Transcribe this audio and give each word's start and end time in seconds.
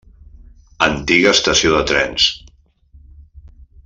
Antiga 0.85 1.33
estació 1.37 1.75
de 1.75 1.83
trens. 1.91 2.25